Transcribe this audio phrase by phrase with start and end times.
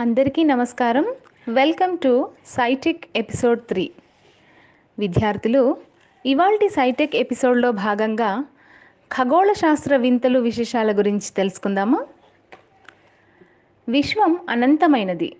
[0.00, 1.06] అందరికీ నమస్కారం.
[1.48, 3.90] Welcome to SciTech episode three.
[4.98, 5.76] విద్యార్థులు
[6.26, 8.44] ఇవాల్టి సైటెక్ ఎపిసోడ్లో భాగంగా
[9.12, 12.06] ఖగోళ శాస్త్ర వింతలు విశేషాల గురించి తెలుసుకుందామా?
[13.88, 15.36] విశ్వం అనంతమైనది.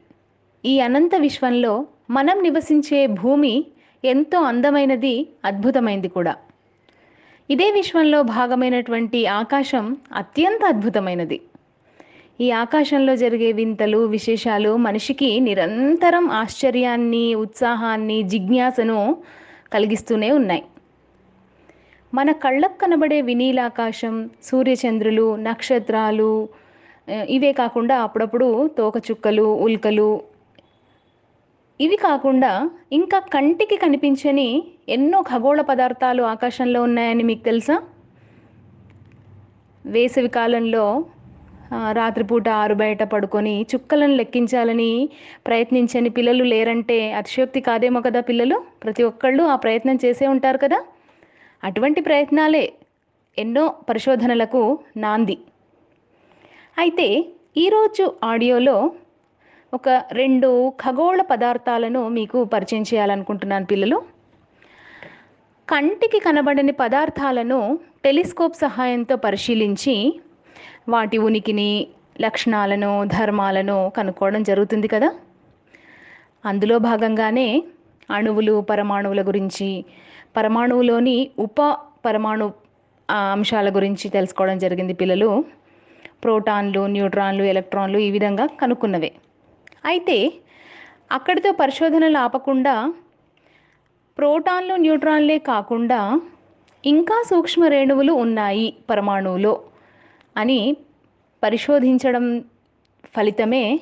[0.64, 3.66] ఈ అనంత విశ్వంలో మనం నివసించే భూమి
[4.04, 6.36] ఎంతో అందమైనది అద్భుతమైనది కూడా.
[7.50, 11.41] ఇదే విశ్వంలో భాగమైనటువంటి ఆకాశం అత్యంత అద్భుతమైనది.
[12.39, 18.99] ఈ ఆకాశంలో జరిగే వింతలు విశేషాలు మనిషికి నిరంతరం ఆశ్చర్యాన్ని ఉత్సాహాన్ని జిజ్ఞాసను
[19.72, 20.62] కలిగిస్తూనే ఉన్నాయి.
[22.12, 26.31] మన కళ్ళకు కనబడే వినీలాకాశం సూర్యచంద్రులు నక్షత్రాలు
[27.29, 28.48] ఇవే కాకుండా అప్పుడప్పుడు
[28.79, 30.11] తోకచుక్కలు ఉల్కలు
[31.81, 32.53] ఇవి కాకుండా
[32.92, 34.48] ఇంకా కంటికి కనిపించని
[34.89, 37.77] ఎన్నో ఖగోళ పదార్థాలు ఆకాశంలో ఉన్నాయని మీకు తెలుసా?
[39.84, 40.84] వేసవి కాలంలో
[41.72, 45.08] రాత్రిపూట ఆరు బయట పడుకొని చుక్కలను లెక్కించాలని
[45.47, 48.62] ప్రయత్నించని పిల్లలు లేరంటే అతిశయోక్తి కాదేమో కదా పిల్లలు?
[48.83, 50.84] ప్రతి ఒక్కళ్ళు ఆ ప్రయత్నం చేసే ఉంటారు కదా?
[51.64, 52.73] అటువంటి ప్రయత్నాలే
[53.39, 55.39] ఎన్నో పరిశోధనలకు నాంది.
[56.78, 57.25] అయితే
[57.56, 58.91] ఈరోజు ఆడియోలో
[59.75, 64.03] ఒక రెండు ఖగోళ పదార్థాలను మీకు పరిచయం చేయాలనుకుంటున్నాను పిల్లలు.
[65.69, 70.20] కంటికి కనబడని పదార్థాలను టెలిస్కోప్ సహాయంతో పరిశీలించి
[70.89, 71.87] వాటి ఉనికిని
[72.20, 75.15] లక్షణాలను ధర్మాలను కనుక్కోవడం జరుగుతుంది కదా?
[76.47, 77.65] అందులో భాగంగానే
[78.11, 79.84] అణువులు పరమాణువుల గురించి
[80.37, 81.77] పరమాణువులోని ఉప
[82.07, 82.53] పరమాణు
[83.11, 85.45] అంశాల గురించి తెలుసుకోవడం జరిగింది పిల్లలు.
[86.25, 89.12] ప్రోటాన్లు న్యూట్రాన్లు ఎలక్ట్రాన్లు ఈ విధంగా కనుక్కున్నవే.
[89.84, 90.33] అయితే
[91.12, 92.92] అక్కడితో పరిశోధనలు ఆపకుండా
[94.19, 96.20] ప్రోటాన్లు న్యూట్రాన్లే కాకుండా
[96.84, 99.61] ఇంకా సూక్ష్మ రేణువులు ఉన్నాయి పరమాణువులో.
[100.37, 100.77] అని
[101.42, 102.45] పరిశోధించడం
[103.17, 103.81] ఫలితమే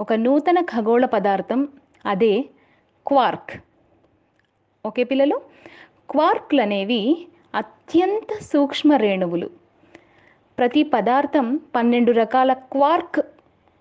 [0.00, 1.68] ఒక నూతన ఖగోళ పదార్థం
[2.06, 2.44] అదే
[3.06, 3.62] క్వార్క్.
[4.86, 5.40] ఓకే పిల్లలు?
[6.10, 9.50] క్వార్క్లు అనేవి అత్యంత సూక్ష్మ రేణువులు.
[10.58, 13.20] ప్రతి పదార్థం పన్నెండు రకాల క్వార్క్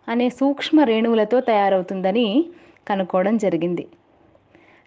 [0.07, 2.49] అనే సూక్ష్మ రేణువులతో తయారవుతుందని
[2.87, 3.87] కనుక్కోవడం జరిగింది.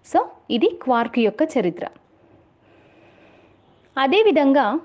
[0.06, 1.86] సో ఇది క్వార్క్ యొక్క చరిత్ర.
[3.98, 4.80] అదేవిధంగా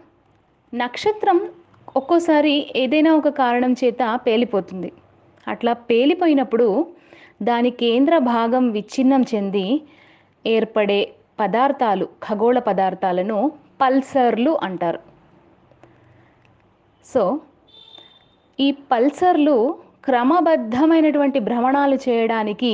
[0.74, 1.52] నక్షత్రం
[1.98, 4.90] ఒక్కోసారి ఏదైనా ఒక కారణం చేత పేలిపోతుంది.
[5.48, 6.68] అట్లా పేలిపోయినప్పుడు
[7.44, 9.82] దాని కేంద్ర భాగం విచ్ఛిన్నం చెంది
[10.46, 11.00] ఏర్పడే
[11.40, 13.40] పదార్థాలు ఖగోళ పదార్థాలను
[13.82, 15.00] పల్సర్లు అంటారు.
[17.06, 17.24] సో
[18.60, 19.56] ఈ పల్సర్లు
[20.06, 22.72] క్రమబద్ధమైనటువంటి భ్రమణాలు చేయడానికి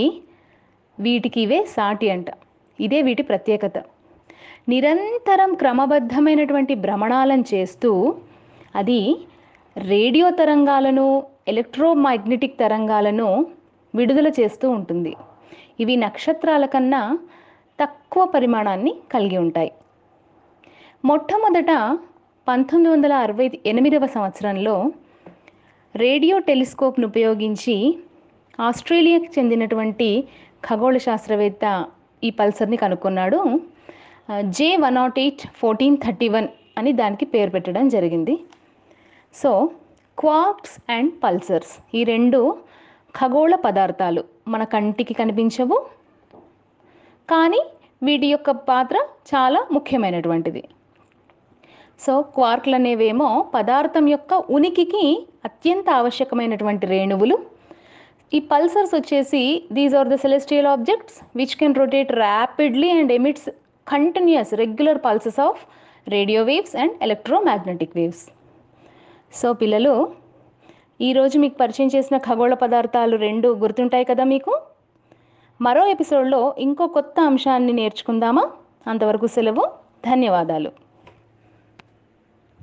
[1.00, 2.29] వీటికి ఇవే సాటి అంట.
[2.79, 3.78] ఇదే వీటి ప్రత్యేకత.
[4.69, 7.91] నిరంతరం క్రమబద్ధమైనటువంటి భ్రమణాలను చేస్తూ
[8.75, 9.16] అది
[9.78, 13.45] రేడియో తరంగాలను ఎలక్ట్రోమాగ్నెటిక్ తరంగాలను
[13.95, 15.16] విడుదల చేస్తూ ఉంటుంది.
[15.79, 17.17] ఇవి నక్షత్రాల కన్నా
[17.79, 19.72] తక్కువ పరిమాణాన్ని కలిగి ఉంటాయి.
[21.06, 21.72] మొట్టమొదట
[22.47, 24.91] పంతొమ్మిది వందల అరవై ఎనిమిదవ సంవత్సరంలో
[25.95, 27.97] రేడియో టెలిస్కోప్ను ఉపయోగించి
[28.59, 30.28] ఆస్ట్రేలియాకి చెందినటువంటి
[30.66, 31.85] ఖగోళ శాస్త్రవేత్త
[32.23, 33.39] ఈ పల్సర్ని కనుక్కున్నాడు.
[34.57, 36.47] J one nought eight fourteen thirty one
[36.78, 38.35] అని దానికి పేరు పెట్టడం జరిగింది.
[39.41, 39.51] సో
[40.17, 42.39] క్వార్క్స్ అండ్ పల్సర్స్ ఈ రెండు
[43.16, 44.21] ఖగోళ పదార్థాలు
[44.53, 45.77] మన కంటికి కనిపించవు.
[47.29, 47.61] కానీ
[48.07, 48.97] వీటి యొక్క పాత్ర
[49.31, 50.63] చాలా ముఖ్యమైనటువంటిది.
[52.03, 55.03] సో క్వార్క్లు అనేవేమో పదార్థం యొక్క ఉనికికి
[55.50, 57.38] అత్యంత ఆవశ్యకమైనటువంటి రేణువులు.
[58.31, 59.41] ఈ పల్సర్స్ వచ్చేసి
[59.77, 63.50] these are the celestial objects which can rotate rapidly and emits
[63.88, 65.61] continuous regular pulses of
[66.07, 68.23] radio waves and electromagnetic waves
[69.33, 70.11] so పిల్లలు
[71.01, 74.61] ఈరోజు మీకు పరిచయం చేసిన ఖగోళ పదార్థాలు రెండు గుర్తుంటాయి కదా మీకు?
[75.61, 78.51] మరో ఎపిసోడ్లో ఇంకో కొత్త అంశాన్ని నేర్చుకుందామా?
[78.88, 79.71] అంతవరకు సెలవు
[80.11, 80.82] ధన్యవాదాలు.